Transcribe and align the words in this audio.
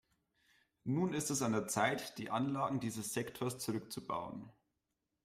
Nun 0.83 1.13
ist 1.13 1.29
es 1.29 1.43
an 1.43 1.51
der 1.51 1.67
Zeit, 1.67 2.17
die 2.17 2.31
Anlagen 2.31 2.79
dieses 2.79 3.13
Sektors 3.13 3.59
zurückzubauen. 3.59 4.49